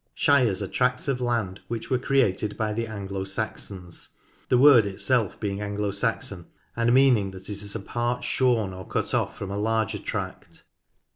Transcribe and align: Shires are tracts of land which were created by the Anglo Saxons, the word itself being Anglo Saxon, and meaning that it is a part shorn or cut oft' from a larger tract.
Shires 0.15 0.63
are 0.63 0.67
tracts 0.67 1.07
of 1.07 1.21
land 1.21 1.59
which 1.67 1.91
were 1.91 1.99
created 1.99 2.57
by 2.57 2.73
the 2.73 2.87
Anglo 2.87 3.23
Saxons, 3.23 4.09
the 4.49 4.57
word 4.57 4.87
itself 4.87 5.39
being 5.39 5.61
Anglo 5.61 5.91
Saxon, 5.91 6.47
and 6.75 6.91
meaning 6.91 7.29
that 7.29 7.43
it 7.51 7.61
is 7.61 7.75
a 7.75 7.79
part 7.79 8.23
shorn 8.23 8.73
or 8.73 8.83
cut 8.87 9.13
oft' 9.13 9.37
from 9.37 9.51
a 9.51 9.57
larger 9.59 9.99
tract. 9.99 10.63